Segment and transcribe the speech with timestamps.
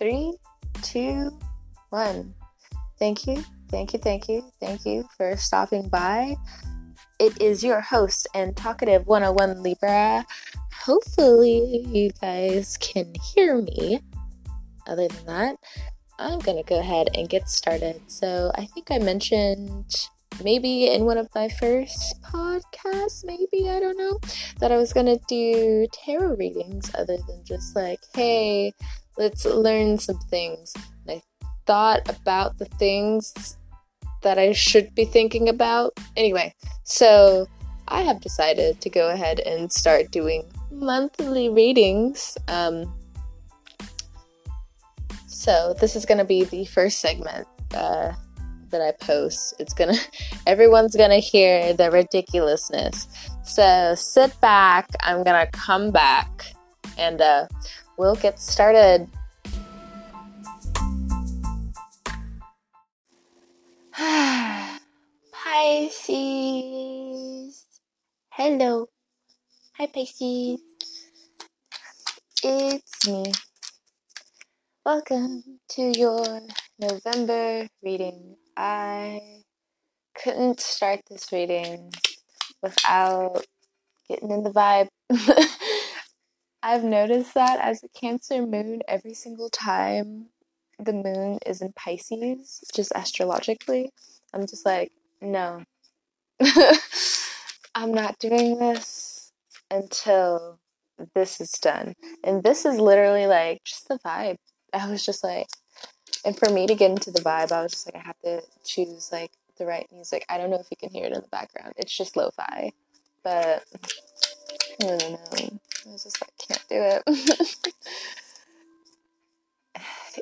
[0.00, 0.32] Three,
[0.80, 1.30] two,
[1.90, 2.32] one.
[2.98, 6.36] Thank you, thank you, thank you, thank you for stopping by.
[7.18, 10.24] It is your host and talkative 101 Libra.
[10.72, 14.00] Hopefully, you guys can hear me.
[14.86, 15.56] Other than that,
[16.18, 18.00] I'm gonna go ahead and get started.
[18.06, 20.08] So, I think I mentioned
[20.42, 24.18] maybe in one of my first podcasts, maybe, I don't know,
[24.60, 28.72] that I was gonna do tarot readings other than just like, hey,
[29.20, 30.72] let's learn some things.
[31.06, 31.20] I
[31.66, 33.58] thought about the things
[34.22, 35.92] that I should be thinking about.
[36.16, 37.46] Anyway, so
[37.88, 42.38] I have decided to go ahead and start doing monthly readings.
[42.48, 42.98] Um,
[45.26, 48.12] so this is going to be the first segment uh,
[48.70, 49.54] that I post.
[49.58, 49.98] It's gonna,
[50.46, 53.06] everyone's gonna hear the ridiculousness.
[53.42, 54.88] So sit back.
[55.00, 56.54] I'm gonna come back,
[56.96, 57.46] and uh,
[58.00, 59.06] we'll get started.
[65.44, 66.06] Pisces.
[68.30, 68.88] Hello.
[69.76, 70.60] Hi, Pisces.
[72.42, 73.24] It's me.
[74.86, 76.40] Welcome to your
[76.78, 78.36] November reading.
[78.56, 79.42] I
[80.14, 81.92] couldn't start this reading
[82.62, 83.44] without
[84.08, 84.88] getting in the vibe.
[86.62, 90.26] I've noticed that as a Cancer moon, every single time
[90.78, 93.90] the moon is in Pisces, just astrologically,
[94.34, 95.64] I'm just like, no,
[97.74, 99.32] I'm not doing this
[99.70, 100.58] until
[101.14, 101.94] this is done.
[102.24, 104.36] And this is literally like just the vibe.
[104.72, 105.46] I was just like,
[106.24, 108.42] and for me to get into the vibe, I was just like, I have to
[108.64, 110.26] choose like the right music.
[110.28, 111.72] I don't know if you can hear it in the background.
[111.76, 112.72] It's just lo-fi,
[113.22, 113.64] but
[114.82, 115.60] I don't know.
[115.90, 117.74] I was just like, can't do it.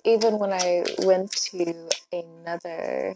[0.05, 3.15] Even when I went to another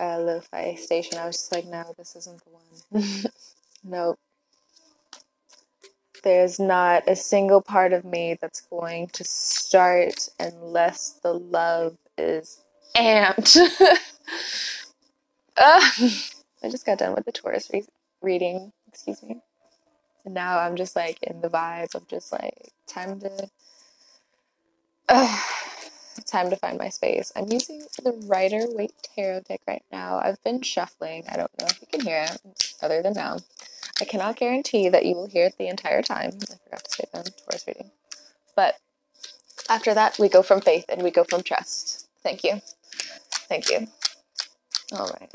[0.00, 3.24] uh, lo-fi station, I was just like, no, this isn't the one.
[3.84, 4.18] nope
[6.22, 12.62] there's not a single part of me that's going to start unless the love is
[12.96, 13.56] amped.
[15.56, 15.80] uh,
[16.62, 17.84] I just got done with the Taurus re-
[18.22, 19.40] reading, excuse me.
[20.24, 23.48] And now I'm just like in the vibe of just like time to
[25.08, 25.38] uh,
[26.26, 27.32] time to find my space.
[27.34, 30.20] I'm using the Rider Waite Tarot deck right now.
[30.22, 31.24] I've been shuffling.
[31.28, 33.38] I don't know if you can hear it other than now.
[34.00, 36.30] I cannot guarantee that you will hear it the entire time.
[36.50, 37.90] I forgot to say that in Taurus reading.
[38.56, 38.76] But
[39.68, 42.08] after that, we go from faith and we go from trust.
[42.22, 42.60] Thank you.
[43.48, 43.86] Thank you.
[44.92, 45.32] All right.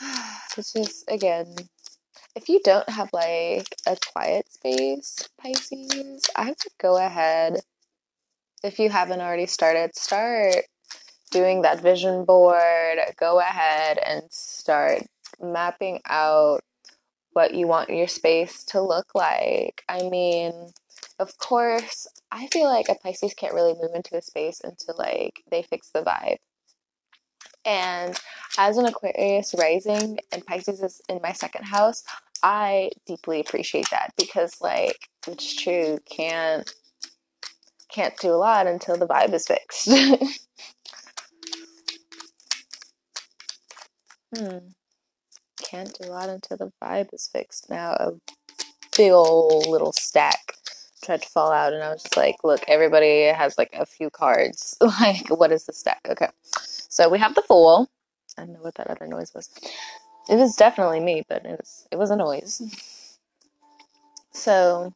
[0.56, 1.52] It's just, again,
[2.34, 7.60] if you don't have like a quiet space, Pisces, I would go ahead.
[8.62, 10.64] If you haven't already started, start
[11.30, 12.98] doing that vision board.
[13.18, 15.02] Go ahead and start
[15.40, 16.60] mapping out
[17.32, 19.82] what you want your space to look like.
[19.88, 20.52] I mean,
[21.18, 25.42] of course, I feel like a Pisces can't really move into a space until like
[25.50, 26.38] they fix the vibe.
[27.64, 28.18] And
[28.58, 32.04] as an Aquarius rising and Pisces is in my second house,
[32.46, 36.70] I deeply appreciate that because like it's true, can't
[37.90, 39.88] can't do a lot until the vibe is fixed.
[44.36, 44.58] hmm
[45.62, 47.70] can't do a lot until the vibe is fixed.
[47.70, 48.12] Now a
[48.94, 50.54] big old little stack
[51.02, 54.10] tried to fall out, and I was just like, look, everybody has like a few
[54.10, 54.76] cards.
[54.82, 56.00] like, what is the stack?
[56.10, 56.28] Okay,
[56.58, 57.88] so we have the fool.
[58.36, 59.48] I don't know what that other noise was.
[60.28, 63.18] It was definitely me, but it was it was a noise.
[64.32, 64.92] So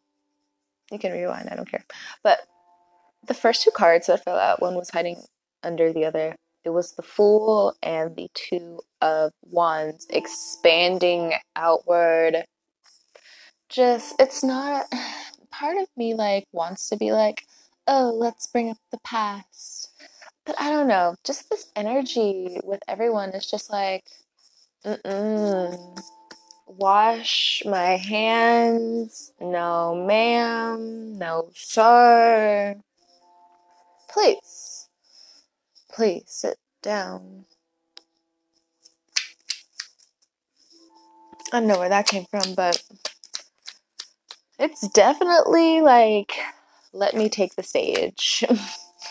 [0.90, 1.48] you can rewind.
[1.50, 1.84] I don't care.
[2.22, 2.40] But
[3.26, 5.22] the first two cards that fell out, one was hiding
[5.62, 6.36] under the other.
[6.64, 12.44] It was the Fool and the Two of Wands expanding outward.
[13.68, 14.86] Just, it's not.
[15.50, 17.44] Part of me, like, wants to be like,
[17.86, 19.90] oh, let's bring up the past.
[20.44, 21.16] But I don't know.
[21.24, 24.04] Just this energy with everyone is just like,
[25.04, 26.02] mm
[26.66, 29.32] Wash my hands.
[29.40, 31.18] No, ma'am.
[31.18, 32.76] No, sir.
[34.08, 34.68] Please
[35.98, 37.44] Please sit down.
[41.52, 42.80] I don't know where that came from, but
[44.60, 46.34] it's definitely like,
[46.92, 48.44] let me take the stage.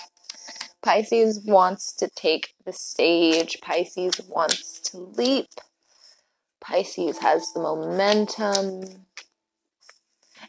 [0.82, 3.58] Pisces wants to take the stage.
[3.62, 5.50] Pisces wants to leap.
[6.68, 8.84] Pisces has the momentum.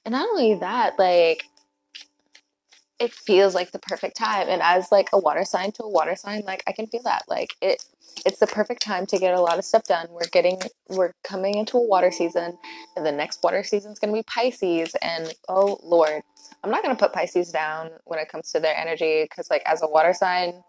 [0.05, 1.44] And not only that, like,
[2.99, 4.49] it feels like the perfect time.
[4.49, 7.23] And as like a water sign to a water sign, like I can feel that.
[7.29, 7.85] Like it
[8.26, 10.09] it's the perfect time to get a lot of stuff done.
[10.11, 12.59] We're getting we're coming into a water season
[12.97, 16.23] and the next water season is gonna be Pisces and oh Lord.
[16.64, 19.82] I'm not gonna put Pisces down when it comes to their energy because like as
[19.82, 20.64] a water sign,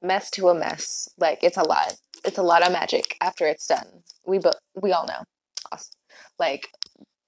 [0.00, 1.08] mess to a mess.
[1.18, 1.96] Like it's a lot.
[2.24, 4.04] It's a lot of magic after it's done.
[4.26, 5.24] We but we all know.
[5.72, 5.92] Awesome.
[6.38, 6.68] Like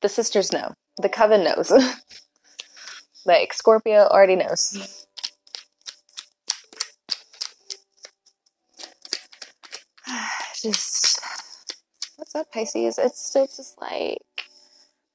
[0.03, 0.75] the sisters know.
[0.99, 1.73] The coven knows.
[3.27, 5.07] like Scorpio already knows.
[10.63, 11.21] just
[12.17, 12.99] what's up, Pisces?
[12.99, 14.21] It's still just like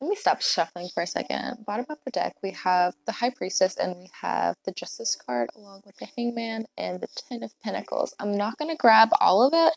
[0.02, 1.66] let me stop shuffling for a second.
[1.66, 5.50] Bottom of the deck, we have the High Priestess and we have the Justice card
[5.56, 8.14] along with the Hangman and the Ten of Pentacles.
[8.20, 9.74] I'm not going to grab all of it.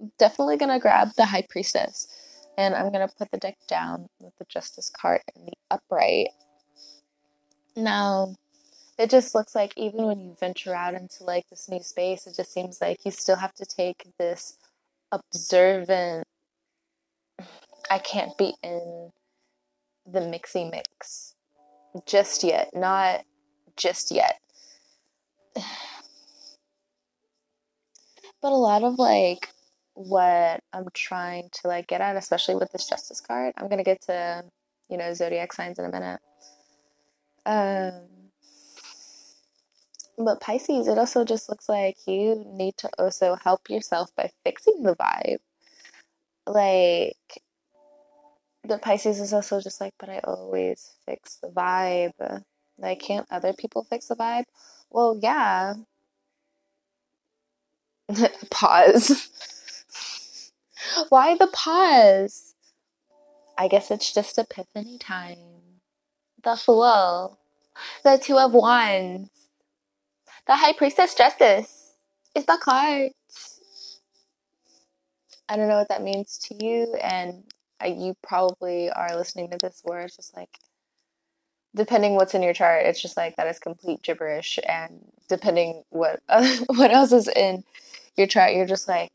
[0.00, 2.06] I'm definitely going to grab the High Priestess.
[2.58, 6.28] And I'm going to put the deck down with the Justice card in the upright.
[7.74, 8.36] Now,
[8.98, 12.36] it just looks like even when you venture out into like this new space, it
[12.36, 14.58] just seems like you still have to take this
[15.10, 16.24] observant
[17.90, 19.10] I can't be in
[20.06, 21.34] the mixy mix
[22.06, 23.24] just yet, not
[23.76, 24.40] just yet.
[28.42, 29.48] But a lot of like
[29.94, 34.02] what I'm trying to like get at, especially with this justice card, I'm gonna get
[34.02, 34.44] to,
[34.90, 36.20] you know, zodiac signs in a minute.
[37.46, 38.14] Um
[40.18, 44.82] but Pisces, it also just looks like you need to also help yourself by fixing
[44.82, 45.38] the vibe.
[46.46, 47.42] Like
[48.64, 52.42] the Pisces is also just like, but I always fix the vibe.
[52.78, 54.44] Like, can't other people fix the vibe?
[54.90, 55.74] Well, yeah.
[58.50, 59.28] pause.
[61.08, 62.54] Why the pause?
[63.56, 65.38] I guess it's just epiphany time.
[66.42, 67.38] The Fool.
[68.02, 69.30] The Two of Wands.
[70.46, 71.94] The High Priestess Justice
[72.34, 73.12] is the card.
[75.48, 77.44] I don't know what that means to you, and
[77.84, 80.58] you probably are listening to this where it's just like
[81.74, 86.20] depending what's in your chart it's just like that is complete gibberish and depending what
[86.28, 87.64] uh, what else is in
[88.16, 89.10] your chart you're just like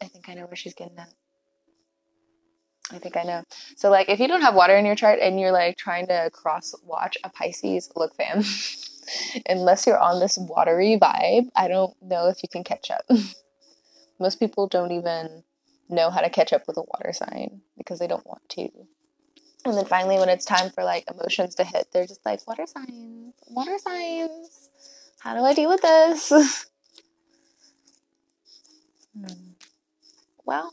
[0.00, 1.12] i think i know where she's getting at.
[2.92, 3.42] I think i know.
[3.76, 6.30] So like if you don't have water in your chart and you're like trying to
[6.32, 8.44] cross watch a pisces look fam
[9.48, 13.04] unless you're on this watery vibe i don't know if you can catch up.
[14.20, 15.42] Most people don't even
[15.88, 18.68] know how to catch up with a water sign because they don't want to.
[19.64, 22.66] And then finally, when it's time for like emotions to hit, they're just like, water
[22.66, 24.70] signs, water signs.
[25.18, 26.28] How do I deal with this?
[29.18, 29.26] hmm.
[30.44, 30.72] Well,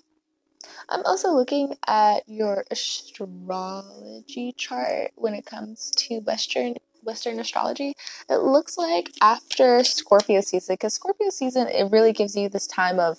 [0.89, 7.95] I'm also looking at your astrology chart when it comes to Western Western astrology.
[8.29, 12.99] It looks like after Scorpio season, because Scorpio season it really gives you this time
[12.99, 13.17] of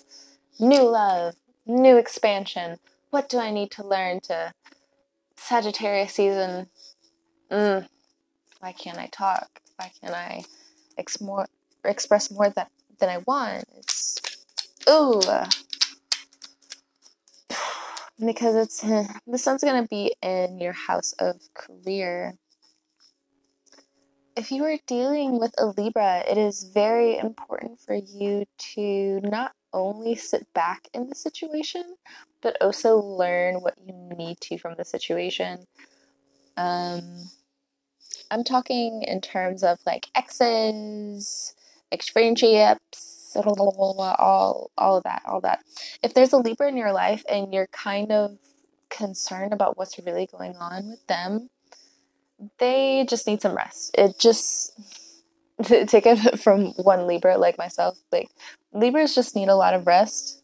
[0.58, 1.34] new love,
[1.66, 2.78] new expansion.
[3.10, 4.52] What do I need to learn to
[5.36, 6.68] Sagittarius season?
[7.50, 7.86] Mm,
[8.60, 9.60] why can't I talk?
[9.76, 10.44] Why can't I
[10.98, 11.46] ex- more,
[11.84, 13.64] express more that, than I want?
[13.76, 14.16] It's
[14.88, 15.20] ooh.
[18.24, 18.80] Because it's
[19.26, 22.34] the sun's gonna be in your house of career.
[24.36, 28.44] If you are dealing with a Libra, it is very important for you
[28.74, 31.96] to not only sit back in the situation,
[32.40, 35.66] but also learn what you need to from the situation.
[36.56, 37.28] Um,
[38.30, 41.54] I'm talking in terms of like exes,
[41.92, 45.64] ex friendships, all all of that, all that.
[46.02, 48.38] If there's a Libra in your life and you're kind of
[48.90, 51.50] concerned about what's really going on with them,
[52.58, 53.94] they just need some rest.
[53.96, 54.72] It just
[55.64, 58.30] take it from one Libra like myself, like
[58.72, 60.42] Libras just need a lot of rest,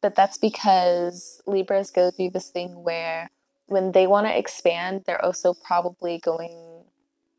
[0.00, 3.30] but that's because Libras go through this thing where
[3.66, 6.82] when they want to expand, they're also probably going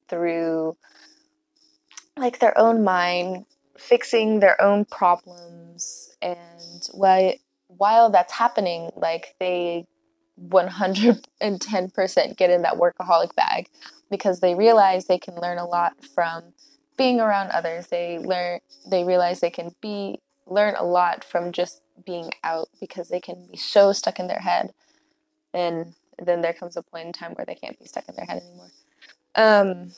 [0.08, 0.78] through
[2.18, 3.46] like their own mind,
[3.78, 6.16] fixing their own problems.
[6.22, 7.34] And while,
[7.68, 9.86] while that's happening, like they
[10.48, 13.68] 110% get in that workaholic bag
[14.10, 16.54] because they realize they can learn a lot from
[17.02, 17.88] being around others.
[17.88, 23.10] They learn, they realize they can be learn a lot from just being out because
[23.10, 24.72] they can be so stuck in their head
[25.54, 28.26] and then there comes a point in time where they can't be stuck in their
[28.26, 28.70] head anymore
[29.36, 29.92] um,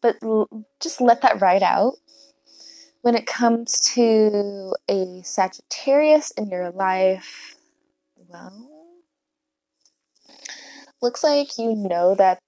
[0.00, 0.48] but l-
[0.80, 1.94] just let that ride out
[3.02, 7.56] when it comes to a sagittarius in your life
[8.28, 8.70] well
[11.02, 12.38] looks like you know that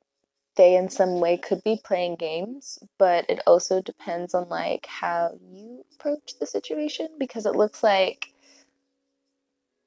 [0.56, 5.38] they in some way could be playing games, but it also depends on like how
[5.42, 8.32] you approach the situation because it looks like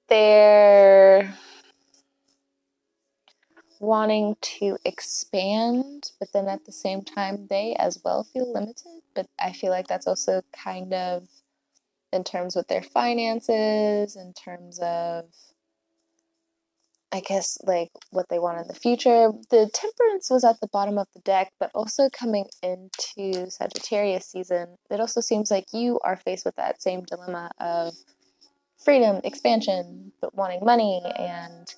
[0.09, 1.33] they're
[3.79, 9.01] wanting to expand, but then at the same time, they as well feel limited.
[9.15, 11.27] But I feel like that's also kind of
[12.11, 15.25] in terms with their finances, in terms of,
[17.11, 19.31] I guess, like what they want in the future.
[19.49, 24.75] The temperance was at the bottom of the deck, but also coming into Sagittarius season,
[24.91, 27.93] it also seems like you are faced with that same dilemma of
[28.83, 31.73] freedom, expansion, but wanting money and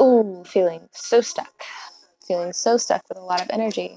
[0.00, 1.52] ooh, feeling so stuck.
[2.26, 3.96] Feeling so stuck with a lot of energy.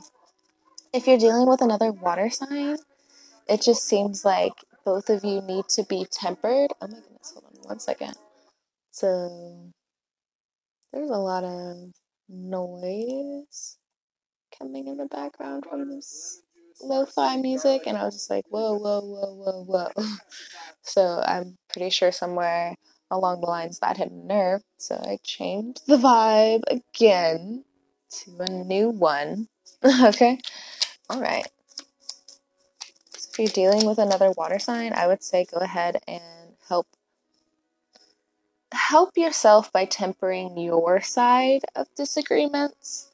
[0.93, 2.77] If you're dealing with another water sign,
[3.47, 4.53] it just seems like
[4.85, 6.71] both of you need to be tempered.
[6.81, 8.13] Oh my goodness, hold on one second.
[8.91, 9.71] So
[10.93, 11.91] there's a lot of
[12.29, 13.77] noise
[14.57, 16.41] coming in the background from this
[16.81, 19.63] lo-fi music and I was just like, whoa, whoa, whoa, whoa,
[19.95, 20.05] whoa.
[20.83, 22.75] so I'm pretty sure somewhere
[23.09, 24.61] along the lines that hit a nerve.
[24.77, 27.63] So I changed the vibe again
[28.11, 29.47] to a new one.
[30.03, 30.39] okay?
[31.11, 31.47] Alright.
[33.17, 36.87] So if you're dealing with another water sign, I would say go ahead and help
[38.73, 43.11] help yourself by tempering your side of disagreements.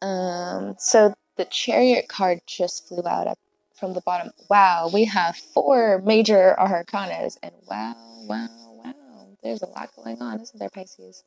[0.00, 3.36] Um, so the chariot card just flew out
[3.78, 4.32] from the bottom.
[4.48, 7.94] Wow, we have four major arcanas, and wow,
[8.28, 8.48] wow,
[8.84, 9.26] wow.
[9.42, 11.24] There's a lot going on, isn't there, Pisces?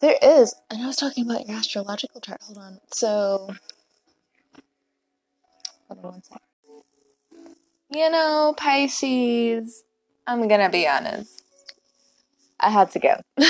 [0.00, 0.54] There is.
[0.70, 2.40] And I was talking about your astrological chart.
[2.42, 2.80] Hold on.
[2.92, 3.54] So,
[5.88, 6.40] hold on one second.
[7.90, 9.82] You know, Pisces,
[10.30, 11.42] I'm gonna be honest.
[12.60, 13.14] I had to go.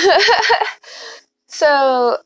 [1.47, 2.17] so,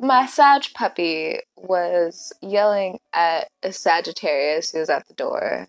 [0.00, 5.66] my Sag puppy was yelling at a Sagittarius who was at the door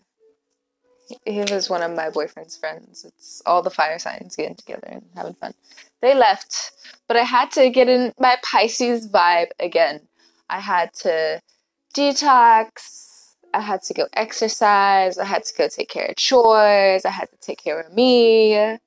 [1.26, 3.06] he was one of my boyfriend's friends.
[3.06, 5.54] It's all the fire signs getting together and having fun.
[6.02, 6.72] They left,
[7.08, 10.02] but I had to get in my Pisces vibe again.
[10.50, 11.42] I had to
[11.96, 13.07] detox.
[13.58, 15.18] I had to go exercise.
[15.18, 17.06] I had to go take care of chores.
[17.06, 18.56] I had to take care of me.
[18.56, 18.80] I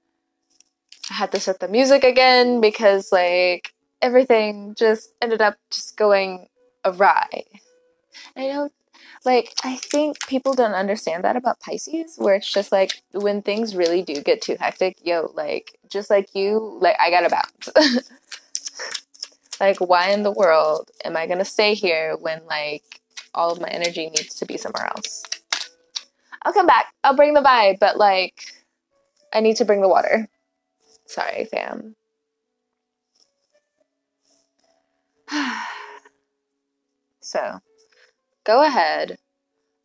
[1.08, 6.46] had to set the music again because like everything just ended up just going
[6.84, 7.42] awry.
[8.36, 8.72] I don't
[9.24, 13.74] like I think people don't understand that about Pisces, where it's just like when things
[13.74, 18.08] really do get too hectic, yo, like just like you, like I gotta bounce.
[19.60, 22.99] like why in the world am I gonna stay here when like
[23.34, 25.22] all of my energy needs to be somewhere else?
[26.42, 26.86] I'll come back.
[27.04, 28.34] I'll bring the vibe, but like
[29.32, 30.28] I need to bring the water.
[31.06, 31.96] Sorry, fam.
[37.20, 37.60] so
[38.44, 39.18] go ahead,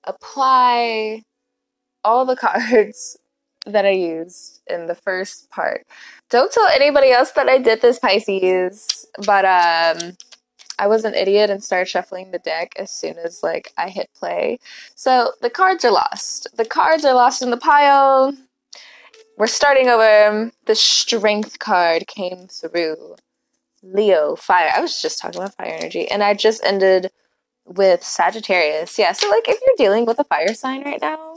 [0.06, 1.24] apply
[2.04, 3.18] all the cards
[3.66, 5.86] that I used in the first part.
[6.30, 10.16] Don't tell anybody else that I did this, Pisces, but um,
[10.78, 14.10] I was an idiot and started shuffling the deck as soon as like I hit
[14.14, 14.60] play.
[14.96, 16.48] So the cards are lost.
[16.58, 18.36] The cards are lost in the pile.
[19.38, 20.52] We're starting over.
[20.66, 23.16] The strength card came through.
[23.84, 24.72] Leo, fire.
[24.76, 27.12] I was just talking about fire energy, and I just ended
[27.66, 28.98] with Sagittarius.
[28.98, 31.36] Yeah, so like if you're dealing with a fire sign right now,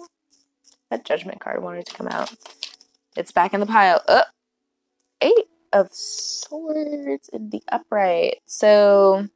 [0.90, 2.35] that judgment card wanted to come out.
[3.16, 4.02] It's back in the pile.
[4.09, 4.23] Oh,
[5.21, 8.39] eight of swords in the upright.
[8.47, 9.29] So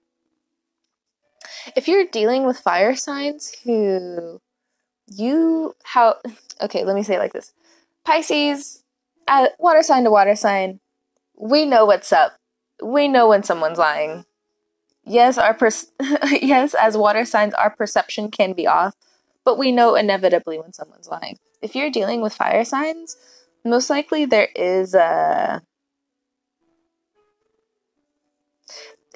[1.76, 4.40] if you're dealing with fire signs who
[5.06, 6.16] you how
[6.60, 7.52] okay, let me say it like this.
[8.04, 8.82] Pisces,
[9.28, 10.80] uh, water sign to water sign,
[11.36, 12.32] we know what's up.
[12.82, 14.24] We know when someone's lying
[15.04, 15.70] yes, our per-
[16.30, 18.94] yes, as water signs, our perception can be off,
[19.44, 21.38] but we know inevitably when someone's lying.
[21.60, 23.16] If you're dealing with fire signs,
[23.64, 25.62] most likely there is a.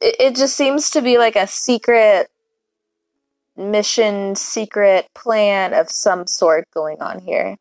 [0.00, 2.28] It, it just seems to be like a secret
[3.56, 7.56] mission, secret plan of some sort going on here.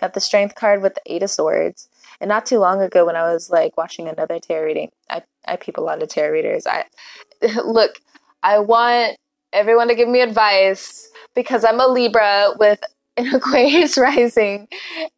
[0.00, 1.88] Got the strength card with the Eight of Swords.
[2.20, 5.56] And not too long ago, when I was like watching another tarot reading, I I
[5.56, 6.66] peep a lot of tarot readers.
[6.66, 6.84] I
[7.64, 8.00] look,
[8.42, 9.16] I want
[9.52, 12.80] everyone to give me advice because I'm a Libra with
[13.16, 14.68] an Aquarius rising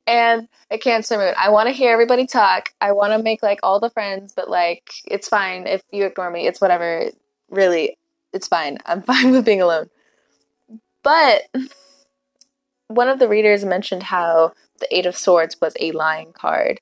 [0.07, 1.35] and a Cancer moon.
[1.39, 2.71] I want to hear everybody talk.
[2.81, 6.31] I want to make like all the friends, but like it's fine if you ignore
[6.31, 6.47] me.
[6.47, 7.11] It's whatever.
[7.51, 7.99] Really,
[8.33, 8.79] it's fine.
[8.87, 9.91] I'm fine with being alone.
[11.03, 11.43] But
[12.89, 16.81] one of the readers mentioned how the Eight of Swords was a lying card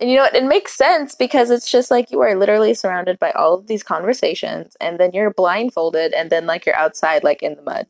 [0.00, 0.34] And you know what?
[0.34, 3.82] It makes sense because it's just like you are literally surrounded by all of these
[3.82, 7.86] conversations and then you're blindfolded and then like you're outside like in the mud.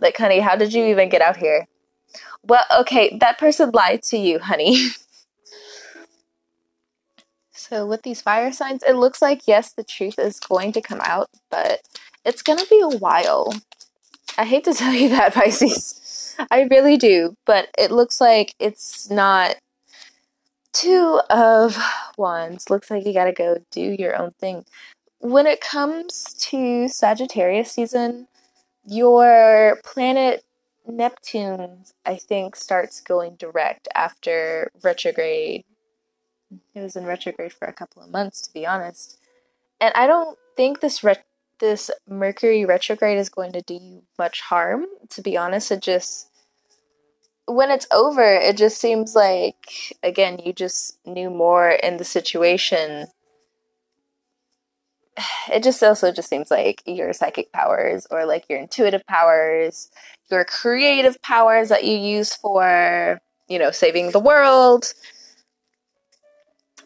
[0.00, 1.66] Like, honey, how did you even get out here?
[2.42, 4.88] Well, okay, that person lied to you, honey.
[7.52, 11.00] so, with these fire signs, it looks like yes, the truth is going to come
[11.02, 11.80] out, but
[12.24, 13.54] it's going to be a while.
[14.38, 16.36] I hate to tell you that, Pisces.
[16.50, 19.56] I really do, but it looks like it's not
[20.72, 21.76] two of
[22.16, 22.70] wands.
[22.70, 24.64] Looks like you gotta go do your own thing.
[25.18, 28.28] When it comes to Sagittarius season,
[28.90, 30.44] your planet
[30.86, 35.64] Neptune, I think, starts going direct after retrograde.
[36.74, 39.18] It was in retrograde for a couple of months, to be honest.
[39.80, 41.04] And I don't think this
[41.60, 44.86] this Mercury retrograde is going to do you much harm.
[45.10, 46.28] To be honest, it just
[47.46, 53.06] when it's over, it just seems like again you just knew more in the situation.
[55.52, 59.90] It just also just seems like your psychic powers or like your intuitive powers,
[60.30, 64.92] your creative powers that you use for, you know, saving the world.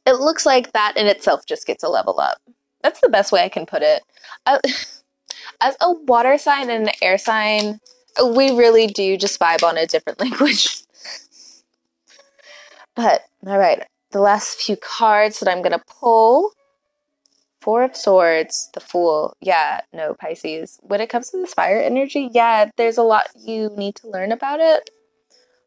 [0.07, 2.39] It looks like that in itself just gets a level up.
[2.83, 4.03] That's the best way I can put it.
[4.47, 4.59] Uh,
[5.61, 7.81] as a water sign and an air sign,
[8.33, 10.83] we really do just vibe on a different language.
[12.95, 16.53] but, all right, the last few cards that I'm going to pull
[17.65, 19.35] Four of Swords, the Fool.
[19.41, 20.79] Yeah, no, Pisces.
[20.83, 24.33] When it comes to this fire energy, yeah, there's a lot you need to learn
[24.33, 24.91] about it.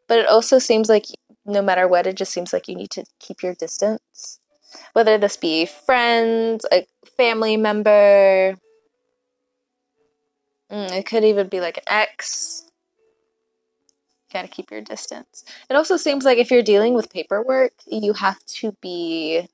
[0.08, 1.06] But it also seems like
[1.44, 4.40] no matter what, it just seems like you need to keep your distance.
[4.94, 6.86] Whether this be friends, a
[7.18, 8.56] family member,
[10.72, 12.64] Mm, it could even be like an ex.
[14.32, 15.46] Gotta keep your distance.
[15.70, 19.48] It also seems like if you're dealing with paperwork, you have to be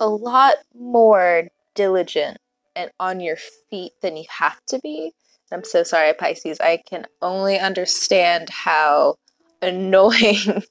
[0.00, 2.38] a lot more diligent
[2.76, 3.36] and on your
[3.70, 5.12] feet than you have to be.
[5.52, 6.60] I'm so sorry, Pisces.
[6.60, 9.16] I can only understand how
[9.62, 10.62] annoying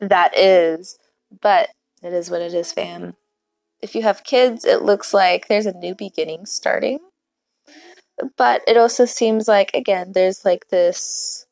[0.00, 0.98] that is,
[1.40, 1.70] but
[2.02, 3.16] it is what it is, fam.
[3.82, 7.00] If you have kids, it looks like there's a new beginning starting
[8.36, 11.46] but it also seems like again there's like this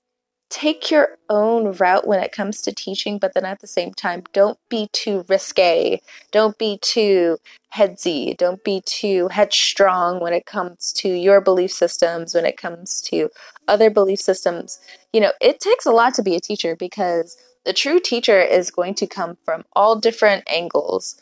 [0.48, 4.22] take your own route when it comes to teaching but then at the same time
[4.32, 7.37] don't be too risque don't be too
[7.70, 13.00] headsy don't be too headstrong when it comes to your belief systems when it comes
[13.00, 13.28] to
[13.66, 14.78] other belief systems
[15.12, 18.70] you know it takes a lot to be a teacher because the true teacher is
[18.70, 21.20] going to come from all different angles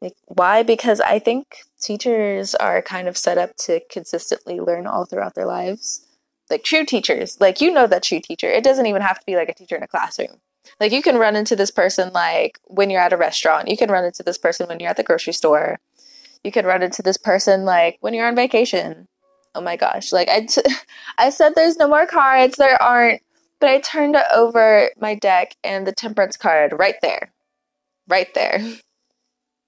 [0.00, 0.62] like, why?
[0.62, 5.46] Because I think teachers are kind of set up to consistently learn all throughout their
[5.46, 6.05] lives.
[6.50, 8.48] Like true teachers, like you know that true teacher.
[8.48, 10.40] It doesn't even have to be like a teacher in a classroom.
[10.80, 13.68] Like you can run into this person like when you're at a restaurant.
[13.68, 15.78] You can run into this person when you're at the grocery store.
[16.44, 19.08] You can run into this person like when you're on vacation.
[19.54, 20.12] Oh my gosh!
[20.12, 20.62] Like I, t-
[21.18, 22.56] I said, there's no more cards.
[22.56, 23.22] There aren't.
[23.58, 27.32] But I turned over my deck and the temperance card right there,
[28.08, 28.60] right there.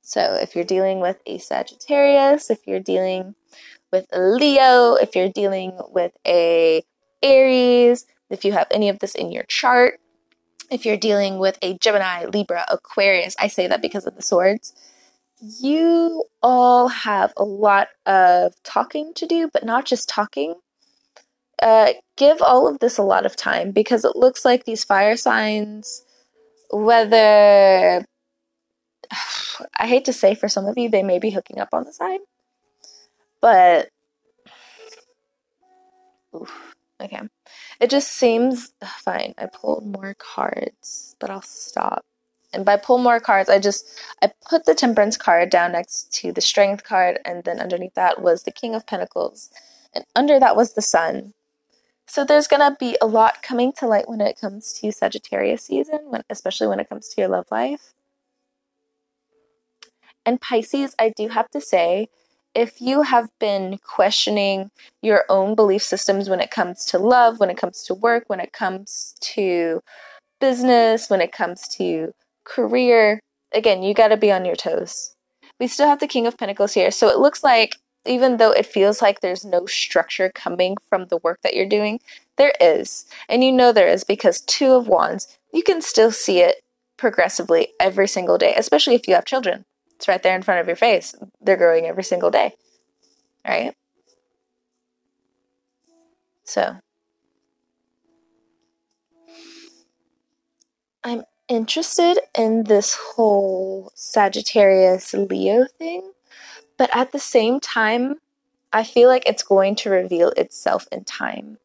[0.09, 3.35] So if you're dealing with a Sagittarius, if you're dealing
[3.93, 6.83] with a Leo, if you're dealing with a
[7.23, 10.01] Aries, if you have any of this in your chart,
[10.71, 14.75] if you're dealing with a Gemini, Libra, Aquarius, I say that because of the swords.
[15.41, 20.55] You all have a lot of talking to do, but not just talking.
[21.63, 25.17] Uh, give all of this a lot of time because it looks like these fire
[25.17, 26.05] signs,
[26.71, 28.05] whether
[29.77, 31.93] I hate to say for some of you, they may be hooking up on the
[31.93, 32.21] side,
[33.41, 33.89] but
[36.35, 37.21] oof, okay.
[37.81, 39.35] It just seems fine.
[39.39, 42.05] I pulled more cards, but I'll stop.
[42.53, 43.87] And by pull more cards, I just
[44.23, 48.23] I put the temperance card down next to the strength card, and then underneath that
[48.23, 49.51] was the king of pentacles,
[49.95, 51.35] and under that was the sun.
[52.07, 56.01] So there's gonna be a lot coming to light when it comes to Sagittarius season,
[56.09, 57.93] when, especially when it comes to your love life.
[60.25, 62.09] And Pisces, I do have to say,
[62.59, 67.51] if you have been questioning your own belief systems when it comes to love, when
[67.51, 69.81] it comes to work, when it comes to
[70.41, 73.21] business, when it comes to career,
[73.53, 75.15] again, you got to be on your toes.
[75.61, 76.91] We still have the King of Pentacles here.
[76.91, 81.19] So it looks like even though it feels like there's no structure coming from the
[81.19, 82.01] work that you're doing,
[82.39, 83.07] there is.
[83.29, 86.57] And you know there is because Two of Wands, you can still see it
[86.97, 89.65] progressively every single day, especially if you have children.
[89.99, 91.13] It's right there in front of your face.
[91.41, 92.55] They're growing every single day.
[93.45, 93.75] Right?
[96.45, 96.77] So
[101.03, 106.13] I'm interested in this whole Sagittarius Leo thing,
[106.77, 108.17] but at the same time,
[108.73, 111.59] I feel like it's going to reveal itself in time.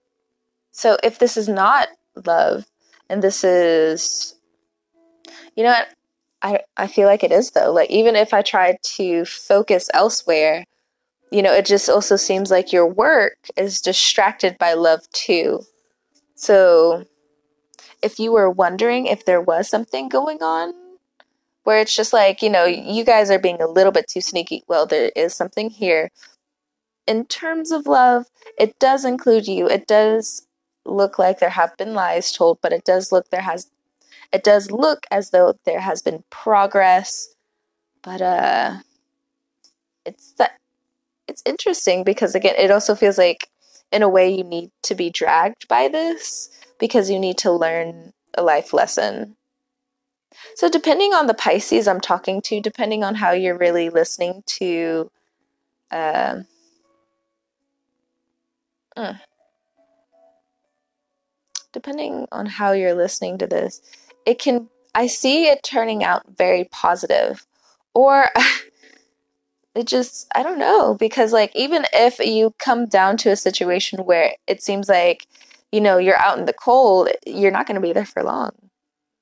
[0.71, 1.89] So if this is not
[2.25, 2.65] love
[3.09, 4.35] and this is
[5.55, 5.87] you know what
[6.43, 7.71] I I feel like it is though.
[7.71, 10.65] Like even if I try to focus elsewhere,
[11.32, 15.62] you know, it just also seems like your work is distracted by love too.
[16.36, 17.06] So
[18.03, 20.73] if you were wondering if there was something going on
[21.63, 24.63] where it's just like, you know, you guys are being a little bit too sneaky,
[24.67, 26.12] well, there is something here.
[27.08, 28.25] In terms of love,
[28.58, 29.67] it does include you.
[29.67, 30.45] It does
[30.86, 33.71] look like there have been lies told, but it does look there has
[34.33, 37.33] it does look as though there has been progress.
[38.01, 38.77] But uh
[40.05, 40.59] it's that
[41.27, 43.49] it's interesting because again, it also feels like
[43.91, 48.11] in a way you need to be dragged by this because you need to learn
[48.35, 49.35] a life lesson.
[50.55, 55.11] So, depending on the Pisces I'm talking to, depending on how you're really listening to,
[55.91, 56.39] uh,
[61.71, 63.81] depending on how you're listening to this,
[64.25, 67.45] it can, I see it turning out very positive,
[67.93, 68.27] or
[69.75, 73.99] it just, I don't know, because like even if you come down to a situation
[74.05, 75.27] where it seems like
[75.73, 78.51] you know, you're out in the cold, you're not going to be there for long.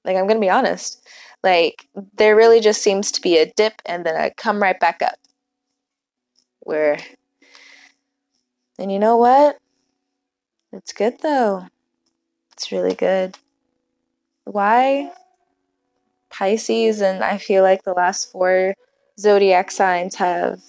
[0.04, 1.02] Like, I'm going to be honest.
[1.44, 1.88] Like,
[2.18, 5.16] there really just seems to be a dip and then a come right back up.
[6.60, 7.00] Where,
[8.78, 9.60] and you know what?
[10.74, 11.68] It's good though.
[12.52, 13.38] It's really good.
[14.46, 15.12] Why?
[16.30, 18.76] Pisces, and I feel like the last four
[19.20, 20.62] zodiac signs have,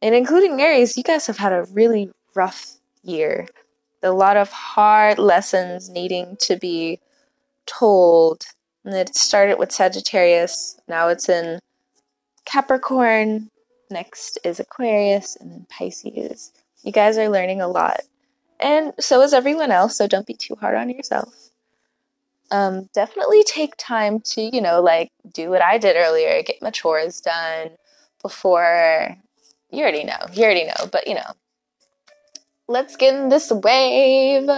[0.00, 3.48] and including Aries, you guys have had a really rough year
[4.06, 7.00] a lot of hard lessons needing to be
[7.66, 8.46] told.
[8.84, 11.58] And it started with Sagittarius, now it's in
[12.44, 13.50] Capricorn,
[13.90, 16.52] next is Aquarius, and then Pisces.
[16.84, 18.02] You guys are learning a lot.
[18.60, 21.45] And so is everyone else, so don't be too hard on yourself.
[22.50, 26.70] Um, definitely take time to, you know, like do what I did earlier, get my
[26.70, 27.70] chores done
[28.22, 29.16] before
[29.70, 30.18] you already know.
[30.32, 31.32] You already know, but you know,
[32.68, 34.48] let's get in this wave.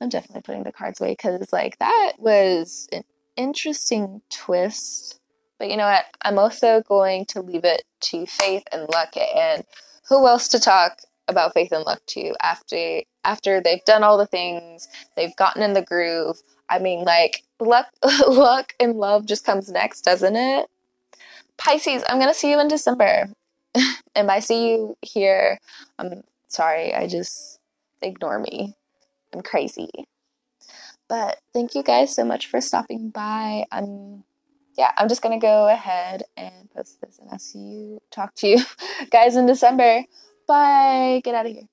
[0.00, 3.04] I'm definitely putting the cards away because, like, that was an
[3.36, 5.20] interesting twist.
[5.58, 6.04] But you know what?
[6.22, 9.14] I'm also going to leave it to faith and luck.
[9.16, 9.64] And
[10.08, 14.26] who else to talk about faith and luck to after after they've done all the
[14.26, 16.36] things, they've gotten in the groove.
[16.68, 17.86] I mean, like luck,
[18.28, 20.66] luck and love just comes next, doesn't it?
[21.56, 23.28] Pisces, I'm gonna see you in December.
[24.14, 25.58] and by see you here,
[25.98, 26.22] I'm
[26.54, 27.58] Sorry, I just
[28.00, 28.76] ignore me.
[29.32, 29.90] I'm crazy.
[31.08, 33.64] But thank you guys so much for stopping by.
[33.72, 34.22] I'm
[34.78, 38.46] yeah, I'm just gonna go ahead and post this and I'll see you talk to
[38.46, 38.64] you
[39.10, 40.04] guys in December.
[40.46, 41.22] Bye.
[41.24, 41.68] Get out of here.